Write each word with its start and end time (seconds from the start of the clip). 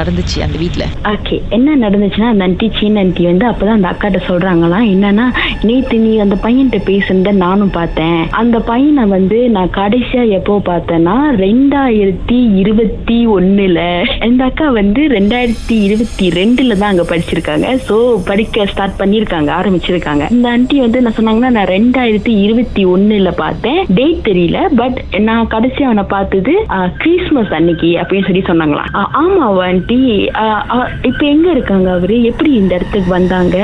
நடந்துச்சு 0.00 0.40
அந்த 0.40 0.58
வீட்ல. 0.58 0.84
ஓகே 1.04 1.42
என்ன 1.48 1.88
நடந்துச்சுன்னா 1.88 2.28
அந்த 2.32 2.44
ஆண்டி 2.44 2.70
சீன 2.80 3.00
ஆண்டி 3.00 3.24
வந்து 3.24 3.46
அப்பதான் 3.46 3.78
அந்த 3.78 3.88
அக்காட்ட 3.88 4.20
சொல்றாங்களாம் 4.28 4.88
என்னன்னா 4.94 5.24
நேத்து 5.62 5.98
நீ 5.98 6.18
அந்த 6.18 6.36
பையன்கிட்ட 6.42 6.78
பேசுனத 6.90 7.32
நானும் 7.32 7.70
பார்த்தேன். 7.70 8.28
அந்த 8.30 8.58
பையனை 8.60 9.04
வந்து 9.04 9.48
நான் 9.50 9.70
கடைசியா 9.74 10.28
எப்போ 10.28 10.60
பார்த்தேன்னா 10.64 11.16
ரெண்டாயிரத்தி 11.36 12.56
இருபத்தி 12.56 13.28
ஒண்ணுல. 13.28 13.80
இந்த 14.24 14.44
அக்கா 14.44 14.70
வந்து 14.70 15.02
ரெண்டாயிரத்தி 15.08 15.76
இருபத்தி 15.82 16.28
ரெண்டுல 16.28 16.78
தான் 16.78 16.90
அங்க 16.90 17.04
படிச்சிருக்காங்க. 17.10 17.78
சோ 17.88 17.96
படிக்க 18.26 18.66
ஸ்டார்ட் 18.66 18.98
பண்ணிருக்காங்க 18.98 19.50
ஆரம்பிச்சிருக்காங்க. 19.60 20.30
இந்த 20.30 20.48
ஆண்டி 20.48 20.80
வந்து 20.80 21.02
என்ன 21.02 21.12
சொன்னாங்கன்னா 21.16 21.50
நான் 21.50 21.64
ரெண்டாயிரத்தி 21.64 22.42
இருபத்தி 22.42 22.86
ஒண்ணுல 22.86 23.32
பார்த்தேன். 23.36 23.84
டேட் 23.94 24.26
தெரியல 24.28 24.58
பட் 24.76 25.04
நான் 25.18 25.46
கடைசி 25.46 25.84
அவனை 25.84 26.02
பார்த்தது 26.08 26.52
கிறிஸ்மஸ் 26.98 27.52
அன்னைக்கு 27.52 27.86
அப்படின்னு 27.86 28.42
சொல்லி 28.42 28.42
சொன்னாங்களாம். 28.42 28.94
ஆ, 28.94 29.10
அவன் 29.40 29.84
ஆண்டி 29.90 30.18
இப்ப 31.08 31.22
எங்க 31.26 31.46
இருக்காங்க 31.50 31.88
அவரு? 31.96 32.16
எப்படி 32.22 32.50
இந்த 32.60 32.72
இடத்துக்கு 32.74 33.10
வந்தாங்க? 33.10 33.56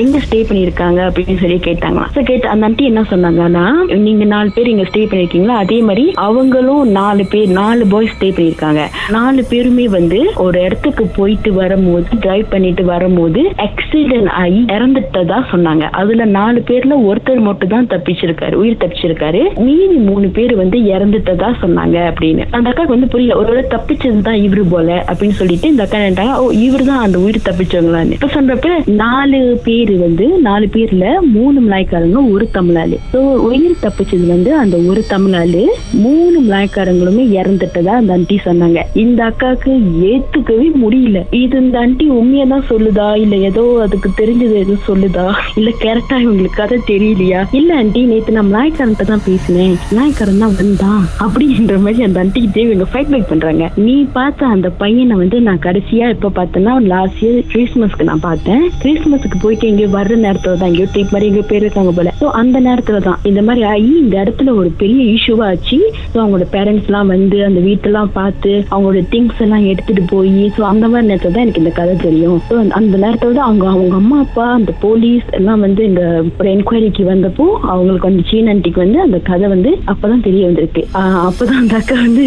எங்க 0.00 0.16
ஸ்டே 0.24 0.38
பண்ணிருக்காங்க 0.48 1.00
அப்படின்னு 1.06 1.36
சொல்லி 1.42 1.58
கேட்டாங்களாம். 1.66 2.10
So, 2.14 2.22
கேட்டு 2.30 2.46
அந்த 2.52 2.66
ஆண்டி 2.68 2.84
என்ன 2.90 3.02
சொன்னாங்கன்னா 3.10 3.64
நீங்க 4.06 4.24
நாலு 4.32 4.50
பேர் 4.54 4.70
இங்க 4.72 4.84
ஸ்டே 4.90 5.02
பண்ணிருக்கீங்களா 5.10 5.56
அதே 5.64 5.78
மாதிரி 5.88 6.04
அவங்களும் 6.26 6.84
நாலு 6.98 7.24
பேர் 7.32 7.50
நாலு 7.60 7.84
பாய்ஸ் 7.92 8.14
ஸ்டே 8.16 8.28
பண்ணிருக்காங்க 8.38 8.82
நாலு 9.16 9.44
பேருமே 9.50 9.86
வந்து 9.96 10.20
ஒரு 10.46 10.60
இடத்துக்கு 10.66 11.06
போயிட்டு 11.18 11.52
வரும்போது 11.60 12.18
டிரைவ் 12.24 12.46
பண்ணிட்டு 12.54 12.84
வரும்போது 12.92 13.42
ஆக்சிடென்ட் 13.66 14.30
ஆகி 14.42 14.62
இறந்துட்டதா 14.76 15.40
சொன்னாங்க. 15.52 15.84
அதுல 16.02 16.24
நாலு 16.38 16.62
பேர்ல 16.70 16.96
ஒருத்தர் 17.10 17.46
மட்டும் 17.48 17.72
தான் 17.74 17.90
தப்பிச்சிருக்காரு 17.94 18.56
உயிர் 18.62 18.80
தப்பிச்சிருக்காரு. 18.84 19.42
மீதி 19.68 19.98
மூணு 20.08 20.28
பேர் 20.38 20.56
வந்து 20.62 20.80
இறந்துட்டதா 20.94 21.52
சொன்னாங்க 21.64 21.96
அப்படின்னு. 22.12 22.44
அந்த 22.50 22.66
அக்காக்கு 22.70 22.96
வந்து 22.96 23.12
புரியல 23.14 23.38
ஒரு 23.42 23.64
தப்பிச்சது 23.76 24.26
தான் 24.30 24.42
இவரு 24.46 24.66
போல 24.74 25.04
அப்படின்னு 25.12 25.38
சொல்லிட்டு 25.42 25.64
இந்த 25.70 25.84
அக்கா 25.84 25.98
நினைட்டாங்க 26.02 26.34
ஓ 26.42 26.46
இவர் 26.66 26.84
தான் 26.90 27.02
அந்த 27.06 27.18
உயிர் 27.24 27.38
தப்பிச்சவங்களான்னு. 27.48 28.16
இப்ப 28.18 28.28
சொல்றப்ப 28.34 28.70
நாலு 29.02 29.40
பேர் 29.66 29.92
வந்து 30.04 30.26
நாலு 30.46 30.66
பேர்ல 30.76 31.06
மூணு 31.36 31.58
மலாய்க்காரங்க 31.66 32.20
ஒரு 32.34 32.46
தமிழாளு. 32.56 32.98
ஸோ 33.12 33.20
உயிர் 33.48 33.82
தப்பிச்சது 33.84 34.26
வந்து 34.34 34.50
அந்த 34.62 34.76
ஒரு 34.90 35.02
தமிழாளு 35.12 35.62
மூணு 36.04 36.36
மலாய்க்காரங்களுமே 36.46 37.24
இறந்துட்டதா 37.40 37.94
அந்த 38.00 38.12
அண்டி 38.16 38.38
சொன்னாங்க. 38.48 38.80
இந்த 39.04 39.20
அக்காவுக்கு 39.30 39.72
ஏத்துக்கவே 40.12 40.68
முடியல. 40.82 41.20
இது 41.42 41.56
இந்த 41.64 41.78
அண்டி 41.84 42.06
உண்மையா 42.18 42.46
தான் 42.54 42.66
சொல்லுதா? 42.72 43.08
இல்ல 43.24 43.36
ஏதோ 43.50 43.64
அதுக்கு 43.84 44.10
தெரிஞ்சது 44.20 44.56
எதுவும் 44.62 44.86
சொல்லுதா? 44.90 45.26
இல்ல 45.60 45.70
கரெக்டா 45.84 46.18
இவங்களுக்கு 46.24 46.60
கதை 46.62 46.78
தெரியலையா? 46.92 47.40
இல்ல 47.60 47.70
ஆண்டி 47.80 48.02
நேத்து 48.12 48.36
நான் 48.38 48.50
மலாய்க்காரன்ட்ட 48.52 49.06
தான் 49.12 49.24
பேசினேன். 49.28 49.74
மலாய்க்காரன் 49.92 50.42
தான் 50.44 50.56
வந்தான். 50.60 51.04
அப்படின்ற 51.24 51.76
மாதிரி 51.86 52.06
அந்த 52.08 52.20
ஆண்டிக்கிட்டே 52.22 52.64
இவங்க 52.66 52.86
ஃபைட் 52.92 53.12
பேக் 53.12 53.30
பண்றாங்க. 53.32 53.64
நீ 53.86 53.96
பார்த்த 54.18 54.52
அந்த 54.56 54.68
பையனை 54.82 55.16
வந்து 55.22 55.40
நான் 55.46 55.55
கடைசியா 55.66 56.06
எப்ப 56.14 56.30
பார்த்தேன்னா 56.36 56.72
லாஸ்ட் 56.92 57.20
இயர் 57.24 57.38
கிறிஸ்மஸ்க்கு 57.52 58.08
நான் 58.08 58.24
பார்த்தேன். 58.26 58.62
கிறிஸ்மஸ்க்கு 58.82 59.38
போயிட்டு 59.42 59.68
எங்கேயோ 59.70 59.90
வர்ற 59.96 60.14
நேரத்துல 60.24 60.56
தான் 60.60 60.70
எங்கேயோ 60.70 60.88
ட்ரிப் 60.94 61.12
மாதிரி 61.12 61.28
எங்கேயோ 61.30 61.46
பேர் 61.50 61.64
இருக்காங்க 61.64 61.92
போல. 61.96 62.12
ஸோ 62.20 62.28
அந்த 62.40 62.56
நேரத்துல 62.60 63.00
தான் 63.06 63.20
இந்த 63.30 63.42
மாதிரி 63.42 63.62
ஆகி 63.72 63.90
இந்த 64.02 64.14
இடத்துல 64.22 64.54
ஒரு 64.60 64.70
பெரிய 64.82 65.02
இஷ்யூவா 65.16 65.46
ஆச்சு. 65.52 65.78
ஸோ 66.12 66.16
அவங்களோட 66.22 66.46
பேரண்ட்ஸ் 66.56 66.88
எல்லாம் 66.90 67.12
வந்து 67.14 67.38
அந்த 67.48 67.60
வீட்டெல்லாம் 67.68 68.12
பார்த்து 68.18 68.52
அவங்களோட 68.72 69.02
திங்ஸ் 69.14 69.42
எல்லாம் 69.46 69.66
எடுத்துட்டு 69.72 70.04
போய் 70.14 70.24
ஸோ 70.56 70.62
அந்த 70.72 70.84
மாதிரி 70.88 71.10
நேரத்துல 71.10 71.34
தான் 71.34 71.44
எனக்கு 71.44 71.62
இந்த 71.64 71.74
கதை 71.80 71.96
தெரியும். 72.06 72.38
ஸோ 72.48 72.54
அந்த 72.80 72.94
நேரத்துல 73.04 73.36
தான் 73.38 73.48
அவங்க 73.48 73.66
அவங்க 73.74 73.94
அம்மா 74.02 74.18
அப்பா 74.26 74.46
அந்த 74.58 74.72
போலீஸ் 74.84 75.26
எல்லாம் 75.40 75.64
வந்து 75.66 75.82
இந்த 75.90 76.02
ஒரு 76.38 76.48
என்கொயரிக்கு 76.54 77.04
வந்தப்போ 77.12 77.46
அவங்களுக்கு 77.72 78.10
வந்து 78.10 78.24
சீன் 78.30 78.50
ஆண்டிக்கு 78.52 78.84
வந்து 78.84 79.00
அந்த 79.06 79.18
கதை 79.30 79.46
வந்து 79.54 79.72
அப்பதான் 79.92 80.24
தெரிய 80.28 80.42
வந்திருக்கு. 80.48 80.82
அப்பதான் 81.28 81.60
அந்த 81.62 81.74
அக்கா 81.80 81.96
வந்து 82.04 82.24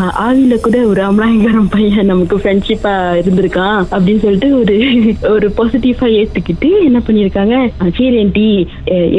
ஆஹ் 0.00 0.14
ஆவியில 0.24 0.54
கூட 0.66 0.78
ஒரு 0.92 1.00
அமலாயங்கரம் 1.08 1.70
பையன் 1.74 2.10
நமக்கு 2.12 2.36
ஃப்ரெண்ட்ஷிப்பா 2.60 2.92
இருந்திருக்கான் 3.20 3.78
அப்படின்னு 3.94 4.22
சொல்லிட்டு 4.24 4.48
ஒரு 4.60 4.74
ஒரு 5.34 5.46
பாசிட்டிவா 5.58 6.06
ஏத்துக்கிட்டு 6.20 6.68
என்ன 6.88 6.98
பண்ணிருக்காங்க 7.06 7.54
சரி 7.98 8.16
ஆண்டி 8.22 8.46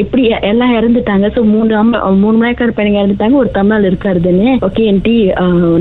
எப்படி 0.02 0.22
எல்லாம் 0.50 0.74
இறந்துட்டாங்க. 0.78 1.26
ஸோ 1.36 1.40
மூணு 1.54 1.72
அம்மா 1.80 1.98
மூணு 2.22 2.36
மணிக்கார 2.42 2.72
பையனுங்க 2.76 3.00
இறந்துட்டாங்க. 3.02 3.36
ஒரு 3.42 3.50
தமிழ் 3.58 3.86
இருக்காரு 3.90 4.20
தானே. 4.26 4.50
ஓகே 4.68 4.84
ஆண்டி 4.92 5.14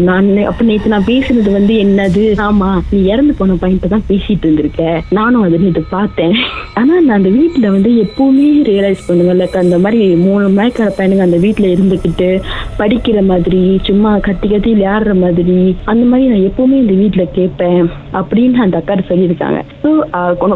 நான் 0.07 0.29
அப்ப 0.51 0.65
நேத்து 0.69 0.93
நான் 0.95 1.09
பேசுனது 1.11 1.51
வந்து 1.57 1.75
என்னது? 1.85 2.23
ஆமா 2.47 2.69
நீ 2.91 2.99
இறந்து 3.13 3.35
போன 3.39 3.57
பையன்கிட்ட 3.63 3.91
தான் 3.95 4.07
பேசிட்டு 4.11 4.45
இருந்திருக்க. 4.47 4.81
நானும் 5.19 5.45
அதை 5.47 5.59
நேற்று 5.65 5.83
பார்த்தேன். 5.95 6.35
ஆனா 6.79 6.93
நான் 7.07 7.17
அந்த 7.19 7.31
வீட்டுல 7.39 7.65
வந்து 7.75 7.91
எப்பவுமே 8.05 8.49
ரியலைஸ் 8.71 9.07
பண்ணுவேன் 9.07 9.59
அந்த 9.63 9.77
மாதிரி 9.85 10.01
மூணு 10.25 10.45
மணிக்கார 10.59 10.89
பையனுங்க 10.99 11.27
அந்த 11.29 11.39
வீட்டுல 11.45 11.69
இருந்துகிட்டு 11.75 12.29
படிக்கிற 12.81 13.19
மாதிரி 13.31 13.61
சும்மா 13.87 14.11
கத்தி 14.27 14.47
கத்தி 14.53 14.69
விளையாடுற 14.75 15.13
மாதிரி 15.23 15.57
அந்த 15.91 16.03
மாதிரி 16.11 16.29
நான் 16.31 16.47
எப்பவுமே 16.49 16.77
இந்த 16.83 16.95
வீட்டுல 17.01 17.23
கேட்பேன் 17.37 17.83
அப்படின்னு 18.19 18.63
அந்த 18.65 18.77
அக்கா 18.79 18.95
சொல்லியிருக்காங்க. 19.09 19.59
ஸோ 19.83 19.89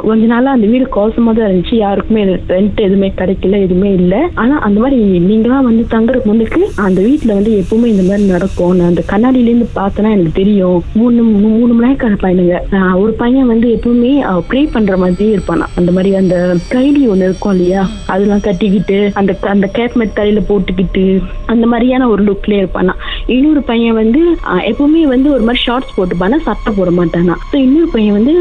கொஞ்ச 0.07 0.23
நாளா 0.31 0.49
அந்த 0.55 0.67
வீடு 0.71 0.85
கோசமா 0.95 1.31
தான் 1.37 1.47
இருந்துச்சு. 1.47 1.75
யாருக்குமே 1.83 2.21
ரெண்ட் 2.53 2.79
எதுவுமே 2.87 3.09
கிடைக்கல 3.19 3.59
எதுவுமே 3.65 3.91
இல்லை. 3.99 4.19
ஆனா 4.43 4.55
அந்த 4.67 4.77
மாதிரி 4.83 4.97
நீங்களாம் 5.29 5.67
வந்து 5.69 5.83
தங்குற 5.93 6.19
முன்னுக்கு 6.29 6.61
அந்த 6.87 6.99
வீட்டுல 7.07 7.35
வந்து 7.37 7.51
எப்பவுமே 7.61 7.87
இந்த 7.93 8.03
மாதிரி 8.09 8.25
நடக்கும். 8.33 8.73
நான் 8.79 8.91
அந்த 8.91 9.03
கண்ணாடியில 9.11 9.51
இருந்து 9.51 9.67
பார்த்தனா 9.79 10.11
எனக்கு 10.17 10.33
தெரியும். 10.41 10.79
மூணு 10.99 11.23
மூணு 11.43 11.71
மணி 11.73 11.91
நேரம் 11.91 12.23
பையனுங்க. 12.25 12.57
ஒரு 13.03 13.11
பையன் 13.21 13.51
வந்து 13.53 13.67
எப்பவுமே 13.77 14.13
ப்ரே 14.49 14.61
பண்ற 14.75 14.93
மாதிரியே 15.03 15.33
இருப்பானா. 15.37 15.67
அந்த 15.79 15.89
மாதிரி 15.95 16.11
அந்த 16.21 16.35
கைலி 16.73 17.03
ஒண்ணு 17.13 17.27
இருக்கும் 17.29 17.53
இல்லையா? 17.55 17.83
அதெல்லாம் 18.13 18.45
கட்டிக்கிட்டு 18.47 18.99
அந்த 19.21 19.31
அந்த 19.53 19.67
கேப் 19.77 19.97
மெட் 20.01 20.17
தலையில 20.19 20.41
போட்டுக்கிட்டு 20.49 21.05
அந்த 21.53 21.65
மாதிரியான 21.71 22.09
ஒரு 22.15 22.23
லுக்லயே 22.29 22.59
இருப்பானா. 22.63 22.95
இன்னொரு 23.35 23.61
பையன் 23.69 23.97
வந்து 24.01 24.21
எப்பவுமே 24.71 25.03
வந்து 25.13 25.27
ஒரு 25.35 25.43
மாதிரி 25.47 25.63
ஷார்ட்ஸ் 25.65 25.95
போட்டுப்பானா 25.97 26.39
சட்டை 26.47 26.71
போட 26.79 26.89
மாட்டானா. 26.99 27.35
ஸோ 27.51 27.55
இன்னொரு 27.65 27.89
பையன் 27.95 28.17
வந்து 28.19 28.33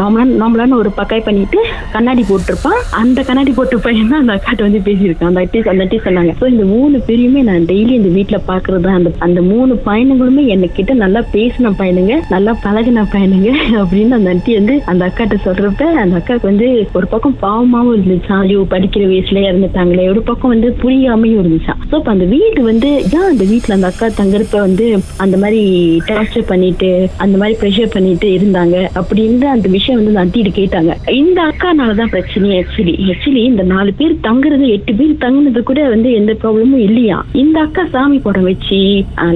நார்மலான 0.00 0.28
நார்மலான 0.42 0.76
ஒரு 0.82 0.92
பக்காய் 0.98 1.26
பண்ணிட்டு 1.28 1.58
கண்ணாடி 1.94 2.24
போட்டிருப்பான். 2.30 2.80
அந்த 3.02 3.18
கண்ணாடி 3.28 3.52
போட்ட 3.58 3.78
பையன் 3.86 4.10
தான் 4.12 4.22
அந்த 4.24 4.34
அக்காட்ட 4.38 4.62
வந்து 4.68 4.82
பேசியிருக்கான். 4.88 5.30
அந்த 5.32 5.42
அட்டி 5.44 5.62
அந்த 5.72 5.84
அட்டி 5.86 5.98
சொன்னாங்க. 6.06 6.34
ஸோ 6.40 6.46
இந்த 6.54 6.64
மூணு 6.74 6.96
பேரையுமே 7.08 7.42
நான் 7.48 7.68
டெய்லி 7.72 7.92
இந்த 8.00 8.10
வீட்டில் 8.18 8.46
பார்க்கறது 8.50 8.90
அந்த 8.98 9.10
அந்த 9.26 9.40
மூணு 9.50 9.72
பையனுங்களுமே 9.88 10.44
என்கிட்ட 10.54 10.92
நல்லா 11.04 11.20
பேசின 11.34 11.72
பையனுங்க 11.80 12.14
நல்லா 12.34 12.52
பழகின 12.64 13.04
பையனுங்க 13.14 13.50
அப்படின்னு 13.80 14.16
அந்த 14.18 14.30
அட்டி 14.34 14.52
வந்து 14.58 14.74
அந்த 14.90 15.02
அக்காட்ட 15.08 15.36
சொல்றப்ப 15.46 15.88
அந்த 16.02 16.14
அக்காவுக்கு 16.20 16.50
வந்து 16.52 16.68
ஒரு 16.98 17.06
பக்கம் 17.12 17.36
பாவமாவும் 17.44 17.94
இருந்துச்சான் 17.96 18.42
ஐயோ 18.46 18.60
படிக்கிற 18.74 19.02
வயசுல 19.12 19.42
இறந்துட்டாங்களே. 19.48 20.04
ஒரு 20.14 20.22
பக்கம் 20.30 20.52
வந்து 20.54 20.70
புரியாமையும் 20.82 21.40
இருந்துச்சான் 21.42 21.80
ஸோ 21.90 21.94
இப்போ 22.00 22.12
அந்த 22.14 22.26
வீடு 22.34 22.62
வந்து 22.70 22.90
ஏன் 22.94 23.28
அந்த 23.30 23.44
வீட்டுல 23.44 23.72
அந்த 23.72 23.86
அக்கா 23.86 24.06
தங்குறப்ப 24.20 24.58
வந்து 24.58 24.86
அந்த 25.16 25.36
மாதிரி 25.36 25.62
டார்ச்சர் 26.06 26.46
பண்ணிட்டு 26.46 26.90
அந்த 27.16 27.38
மாதிரி 27.38 27.56
ப்ரெஷர் 27.60 27.92
பண்ணிட்டு 27.92 28.28
இருந்தாங்க 28.28 28.76
அப்படின்னு 29.00 29.46
அந்த 29.54 29.68
விஷயம் 29.68 29.98
வந்து 29.98 30.12
அந்த 30.12 30.24
அட்டிட்டு 30.24 30.52
கேட்டாங்க. 30.60 30.92
இந்த 31.12 31.42
அக்கானாலதான் 31.42 32.12
பிரச்சனை 32.14 32.50
ஆக்சுவலி 32.58 32.94
ஆக்சுவலி 33.12 33.42
இந்த 33.44 33.62
நாலு 33.62 33.92
பேர் 33.92 34.14
தங்குறது 34.22 34.66
எட்டு 34.68 34.94
பேர் 34.94 35.14
தங்குனது 35.16 35.62
கூட 35.62 35.88
வந்து 35.88 36.12
எந்த 36.12 36.32
ப்ராப்ளமும் 36.32 36.84
இல்லையா? 36.88 37.24
இந்த 37.32 37.60
அக்கா 37.60 37.86
சாமி 37.86 38.18
படம் 38.18 38.42
வச்சு 38.42 38.80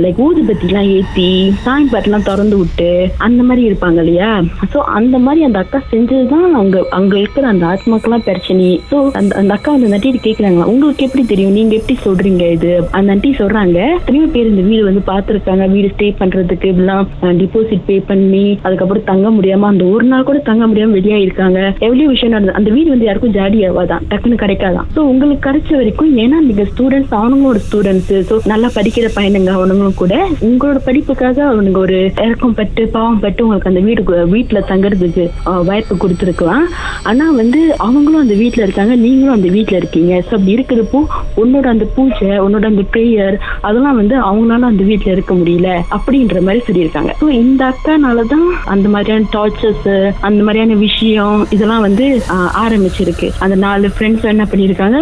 லைக் 0.04 0.20
ஊதுபத்தி 0.26 0.66
எல்லாம் 0.66 0.90
ஏத்தி 0.90 1.28
சாமி 1.62 1.86
பாட்டெல்லாம் 1.92 2.22
திறந்து 2.22 2.56
விட்டு 2.56 2.90
அந்த 3.18 3.42
மாதிரி 3.42 3.62
இருப்பாங்க 3.70 3.98
இல்லையா? 3.98 4.30
சோ 4.72 4.76
அந்த 4.98 5.18
மாதிரி 5.18 5.44
அந்த 5.44 5.58
அக்கா 5.58 5.82
செஞ்சதுதான் 5.92 6.50
அங்க 6.52 6.86
அங்க 6.90 7.18
இருக்கிற 7.18 7.46
அந்த 7.46 7.66
ஆத்மாக்கெல்லாம் 7.66 8.26
பிரச்சனை 8.28 8.80
சோ 8.90 9.10
அந்த 9.10 9.36
அந்த 9.36 9.54
அக்கா 9.54 9.72
வந்து 9.72 9.86
அந்த 9.86 9.98
கேக்குறாங்களா? 9.98 10.64
உங்களுக்கு 10.64 11.04
எப்படி 11.04 11.24
தெரியும்? 11.24 11.52
நீங்க 11.52 11.74
எப்படி 11.74 11.98
சொல்றீங்க 12.04 12.52
இது? 12.52 12.72
அந்த 12.90 13.06
நட்டி 13.12 13.30
சொல்றாங்க. 13.40 13.78
எத்தனையோ 13.98 14.26
பேர் 14.34 14.50
இந்த 14.52 14.62
வீடு 14.68 14.82
வந்து 14.88 15.02
பாத்துருக்காங்க. 15.10 15.64
வீடு 15.74 15.88
ஸ்டே 15.94 16.08
பண்றதுக்கு 16.20 16.70
இப்படிலாம் 16.72 17.06
டிபாசிட் 17.42 17.84
பே 17.88 17.96
பண்ணி 18.10 18.44
அதுக்கப்புறம் 18.66 19.06
தங்க 19.10 19.28
முடியாம 19.36 19.68
அந்த 19.72 19.84
ஒரு 19.94 20.06
நாள் 20.12 20.26
கூட 20.28 20.38
தங்க 20.50 20.64
முடியாம 20.70 20.96
வெளியா 20.98 21.18
இருக்காங்க 21.24 21.58
எவ்வளவு 21.86 22.12
விஷயம் 22.14 22.34
நடந்தது? 22.34 22.56
அந்த 22.60 22.70
வீடு 22.76 22.88
வந்து 22.94 23.08
யாருக்கும் 23.08 23.34
ஜாடி 23.38 23.58
ஆவாதான் 23.68 24.04
டக்குன்னு 24.10 24.40
கிடைக்காதான். 24.44 24.88
சோ 24.96 25.00
உங்களுக்கு 25.12 25.46
கிடைச்ச 25.48 25.70
வரைக்கும் 25.80 26.12
ஏன்னா 26.24 26.40
நீங்க 26.48 26.64
ஸ்டூடெண்ட்ஸ் 26.72 27.14
அவனுங்களோட 27.20 27.60
ஸ்டூடெண்ட்ஸ் 27.66 28.12
சோ 28.30 28.38
நல்லா 28.52 28.70
படிக்கிற 28.78 29.08
பையனுங்க 29.18 29.52
அவனுங்களும் 29.58 29.98
கூட 30.02 30.14
உங்களோட 30.48 30.78
படிப்புக்காக 30.88 31.38
அவனுங்க 31.52 31.80
ஒரு 31.86 31.98
இறக்கம் 32.26 32.56
பட்டு 32.60 32.82
பாவம் 32.96 33.22
பட்டு 33.24 33.44
உங்களுக்கு 33.46 33.70
அந்த 33.72 33.82
வீடு 33.88 34.04
வீட்டுல 34.34 34.58
தங்குறதுக்கு 34.70 35.24
வாய்ப்பு 35.68 35.94
கொடுத்துருக்கலாம். 36.02 36.64
ஆனா 37.10 37.24
வந்து 37.40 37.60
அவங்களும் 37.86 38.22
அந்த 38.24 38.36
வீட்டுல 38.42 38.66
இருக்காங்க. 38.66 38.94
நீங்களும் 39.06 39.36
அந்த 39.38 39.48
வீட்டுல 39.56 39.80
இருக்கீங்க. 39.82 40.12
ஸோ 40.28 40.32
அப்படி 40.38 40.54
இருக்கிறப்போ 40.56 41.00
உன்னோட 41.42 41.66
அந்த 41.74 41.86
பூஜை 41.96 42.32
உன்னோட 42.46 42.64
அந்த 42.72 42.84
ப்ரேயர் 42.92 43.27
அதெல்லாம் 43.60 43.96
வந்து 43.96 44.16
அவங்களால 44.16 44.58
அந்த 44.58 44.84
வீட்டுல 44.84 45.08
இருக்க 45.08 45.34
முடியல 45.34 45.68
அப்படின்ற 45.90 46.40
மாதிரி 46.40 46.60
சொல்லியிருக்காங்க. 46.68 47.12
ஸோ 47.20 47.28
இந்த 47.28 47.64
அக்கானாலதான் 47.68 48.46
அந்த 48.64 48.88
மாதிரியான 48.88 49.24
டார்ச்சர்ஸ் 49.32 50.12
அந்த 50.20 50.42
மாதிரியான 50.42 50.74
விஷயம் 50.74 51.46
இதெல்லாம் 51.50 51.80
வந்து 51.80 52.22
ஆரம்பிச்சிருக்கு. 52.68 53.30
அந்த 53.38 53.54
நாலு 53.54 53.90
ஃப்ரெண்ட்ஸ் 53.98 54.24
என்ன 54.24 54.46
பண்ணியிருக்காங்க? 54.50 54.98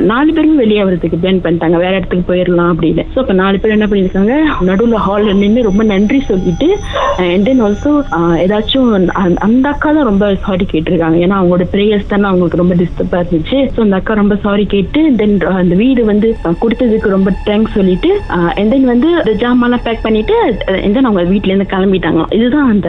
நாலு 0.00 0.32
பேரும் 0.32 0.56
வெளியே 0.56 0.82
வரதுக்கு 0.82 1.18
பிளான் 1.22 1.42
பண்ணிட்டாங்க. 1.44 1.76
வேற 1.76 1.96
இடத்துக்கு 1.96 2.34
போயிடலாம் 2.34 2.72
அப்படின்னு. 2.72 3.06
ஸோ 3.14 3.18
இப்போ 3.18 3.32
நாலு 3.32 3.58
பேர் 3.58 3.70
என்ன 3.70 3.86
பண்ணியிருக்காங்க? 3.86 4.62
நடுவில் 4.64 4.94
ஹாலில் 4.94 5.36
நின்று 5.36 5.62
ரொம்ப 5.62 5.82
நன்றி 5.82 6.20
சொல்லிட்டு 6.20 6.78
அண்ட் 7.16 7.44
தென் 7.44 7.62
ஆல்சோ 7.62 8.04
ஏதாச்சும் 8.44 8.92
அந்த- 8.92 9.40
அந்த 9.40 9.68
அக்கா 9.68 9.92
தான் 9.92 10.04
ரொம்ப 10.04 10.36
சாரி 10.44 10.66
கேட்டிருக்காங்க. 10.70 11.16
ஏன்னா 11.24 11.36
அவங்களோட 11.40 11.64
ப்ரேயர்ஸ் 11.72 12.06
தானே 12.06 12.24
அவங்களுக்கு 12.24 12.56
ரொம்ப 12.56 12.74
டிஸ்டர்பாக 12.74 13.26
இருந்துச்சு. 13.26 13.70
ஸோ 13.76 13.80
அந்த 13.80 13.96
அக்கா 13.96 14.14
ரொம்ப 14.14 14.36
சாரி 14.36 14.66
கேட்டு 14.66 15.12
தென் 15.16 15.40
அந்த 15.40 15.74
வீடு 15.74 16.04
வந்து 16.04 16.36
கொடுத்ததுக்கு 16.44 17.08
ரொம்ப 17.08 17.30
தேங்க்ஸ் 17.54 17.76
சொல்லிட்டு 17.78 18.12
அண்ட் 18.58 18.70
தென் 18.74 18.88
வந்து 18.92 19.10
ஜாமான்லாம் 19.44 19.86
பேக் 19.88 20.04
பண்ணிட்டு 20.06 20.36
அண்ட் 20.84 20.94
தென் 20.98 21.10
அவங்க 21.10 21.26
வீட்ல 21.32 21.52
இருந்து 21.52 21.70
கிளம்பிட்டாங்க. 21.74 22.22
இதுதான் 22.38 22.70
அந்த 22.74 22.88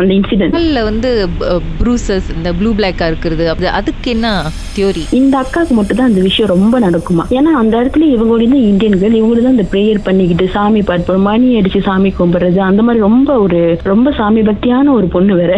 அந்த 0.00 0.12
இன்சிடென்ட் 0.18 0.84
வந்து 0.90 1.10
ப்ரூசஸ் 1.80 2.28
இந்த 2.36 2.48
ப்ளூ 2.58 2.70
பிளாக்காக 2.78 3.10
இருக்கிறது 3.10 3.44
அது 3.52 3.66
அதுக்கு 3.78 4.08
என்ன 4.14 4.28
தியோரி 4.76 5.02
இந்த 5.18 5.34
அக்காவுக்கு 5.42 5.74
மட்டும் 5.78 5.98
தான் 5.98 6.08
அந்த 6.10 6.22
விஷயம் 6.26 6.50
ரொம்ப 6.52 6.78
நடக்குமா? 6.84 7.24
ஏன்னா 7.38 7.50
அந்த 7.60 7.74
இடத்துல 7.80 8.06
இவங்களுடைய 8.14 8.48
தான் 8.54 8.66
இந்தியன்கள் 8.70 9.16
இவங்களும் 9.18 9.46
தான் 9.46 9.56
இந்த 9.56 9.66
ப்ரேயர் 9.72 10.00
பண்ணிக்கிட்டு 10.08 10.46
சாமி 10.56 10.80
பாட்டு 10.88 11.16
மணி 11.26 11.48
அடிச்சு 11.58 11.80
சாமி 11.88 12.10
கும்பிடுறது 12.18 12.60
அந்த 12.68 12.82
மாதிரி 12.86 13.04
ரொம்ப 13.08 13.30
ஒரு 13.44 13.60
ரொம்ப 13.92 14.12
சாமி 14.18 14.42
பக்தியான 14.48 14.92
ஒரு 14.98 15.08
பொண்ணு 15.14 15.34
வேற. 15.40 15.54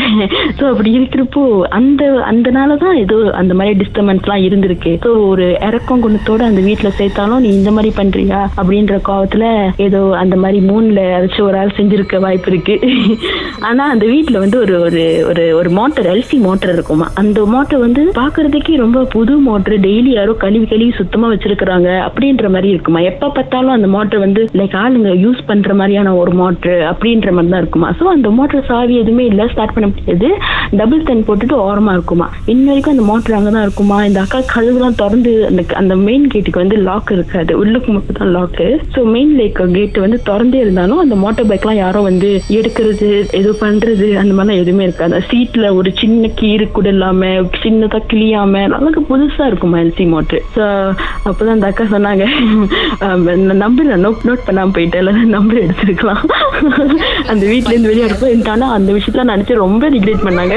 ஸோ 0.59 0.65
அப்படி 0.73 0.91
இருக்கிறப்போ 0.99 1.45
அந்த 1.79 2.05
அந்தனால 2.31 2.79
தான் 2.85 2.99
ஏதோ 3.05 3.19
அந்த 3.43 3.55
மாதிரி 3.61 3.79
டிஸ்டர்பன்ஸ்லாம் 3.83 4.45
இருந்திருக்கு. 4.49 4.93
ஸோ 5.05 5.13
ஒரு 5.31 5.47
இறக்கம் 5.69 6.05
குணத்தோட 6.07 6.43
அந்த 6.51 6.63
வீட்டில் 6.69 6.97
சேர்த்தாலும் 7.01 7.43
நீ 7.47 7.51
இந்த 7.59 7.73
மாதிரி 7.79 7.93
பண்றியா? 8.01 8.41
அப்படின்ற 8.57 8.97
கோவத்துல 9.09 9.45
ஏதோ 9.87 10.01
அந்த 10.23 10.37
மாதிரி 10.37 10.59
மூணுல 10.69 11.01
ஏதாச்சும் 11.15 11.49
ஒரு 11.49 11.59
ஆள் 11.59 11.77
செஞ்சிருக்க 11.79 12.21
வாய்ப்பு 12.25 12.51
இருக்கு. 12.53 12.75
ஆனா 13.69 13.85
அந்த 13.95 14.05
வீட்டில் 14.07 14.41
வந்து 14.45 14.59
ஒரு 14.65 14.75
ஒரு 14.87 15.03
ஒரு 15.31 15.45
ஒரு 15.59 15.71
மோட்டர் 15.71 16.09
எல்சி 16.15 16.37
மோட்டர் 16.47 16.73
இருக்குமா? 16.73 17.07
அந்த 17.15 17.45
மோட்டர் 17.55 17.85
வந்து 17.87 18.03
பாக்குறதுக்கே 18.21 18.77
ரொம்ப 18.85 19.05
புது 19.15 19.35
மோட்டர் 19.49 19.77
டெய்லி 19.87 20.13
யாரோ 20.19 20.33
கழுவி 20.45 20.67
கழுவி 20.73 20.93
சுத்தமா 21.01 21.29
வச்சிருக்கிறாங்க 21.33 21.89
அப்படின்ற 22.09 22.51
மாதிரி 22.55 22.69
இருக்குமா? 22.75 23.01
எப்ப 23.11 23.31
பார்த்தாலும் 23.39 23.77
அந்த 23.77 23.91
மோட்டர் 23.97 24.25
வந்து 24.27 24.45
லைக் 24.61 24.77
ஆளுங்க 24.83 25.13
யூஸ் 25.25 25.43
பண்ற 25.47 25.75
மாதிரியான 25.75 26.15
ஒரு 26.17 26.35
மோட்டர் 26.43 26.81
அப்படின்ற 26.93 27.31
மாதிரி 27.33 27.53
தான் 27.55 27.63
இருக்குமா? 27.63 27.91
ஸோ 28.01 28.07
அந்த 28.17 28.31
மோட்டர் 28.39 28.67
சாவி 28.71 28.97
எதுவுமே 29.03 29.25
இல்லை 29.25 29.47
ஸ்டார்ட் 29.53 29.75
பண்ண 29.77 29.89
முடியாது. 29.93 30.31
டபுள் 30.81 31.07
தென் 31.11 31.27
போட்டுட்டு 31.29 31.57
ஓரமா 31.69 31.93
இருக்குமா? 31.99 32.29
இன்ன 32.55 32.67
வரைக்கும் 32.71 32.95
அந்த 32.97 33.07
மோட்டர் 33.11 33.37
அங்கதான் 33.39 33.67
இருக்குமா? 33.67 33.99
இந்த 34.05 34.21
அக்கா 34.25 34.41
கழுகுலாம் 34.55 34.99
திறந்து 35.03 35.33
அந்த 35.51 35.65
அந்த 35.83 35.97
மெயின் 36.07 36.27
கேட்டுக்கு 36.35 36.63
வந்து 36.65 36.77
லாக் 36.89 37.13
இருக்காது. 37.17 37.53
உள்ளுக்கு 37.63 37.91
மட்டும் 37.93 38.19
தான் 38.21 38.35
lock 38.39 38.67
so 38.95 39.01
main 39.15 39.33
like 39.41 39.61
gate 39.77 39.99
வந்து 40.05 40.19
திறந்தே 40.29 40.59
இருந்தாலும் 40.65 41.03
அந்த 41.05 41.15
மோட்டார் 41.23 41.49
பைக்லாம் 41.51 41.81
யாரோ 41.83 42.01
வந்து 42.09 42.31
எடுக்கிறது 42.59 43.09
எது 43.41 43.51
பண்றது 43.63 44.07
அந்த 44.23 44.33
மாதிரிலாம் 44.35 44.63
எதுவுமே 44.63 44.85
இருக்காது. 44.89 45.23
சீட்ல 45.31 45.67
ஒரு 45.79 45.91
சின்ன 46.01 46.31
கீறு 46.41 46.65
கூட 46.77 46.89
இல்லாம 46.95 47.31
சின்னதா 47.63 48.01
கிளியாம 48.13 48.65
நல்லா 48.75 49.03
புதுசா 49.11 49.47
இருக்குமா 49.51 49.79
எல்சி 49.85 50.07
மோட்டர் 50.15 50.43
ஸோ 50.57 50.65
அப்போதான் 51.29 51.57
அந்த 51.57 51.71
அக்கா 51.71 51.85
சொன்னாங்க. 51.95 52.25
நம்பர் 53.65 53.89
நோட் 54.07 54.27
நோட் 54.29 54.47
பண்ணாம 54.49 54.73
போயிட்டேன். 54.77 54.97
நம்பர் 55.37 55.63
எடுத்துருக்கலாம். 55.65 56.23
அந்த 57.33 57.45
வீட்ல 57.53 57.73
இருந்து 57.73 57.91
வெளியே 57.93 58.09
இருக்கும் 58.09 58.53
ஆனா 58.55 58.69
அந்த 58.79 58.91
விஷயத்துல 58.99 59.29
நினைச்சு 59.33 59.63
ரொம்ப 59.65 59.85
ரிக்ரெட் 59.97 60.27
பண்ணாங்க. 60.27 60.57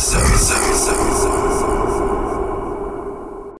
Rhythm. 0.00 1.59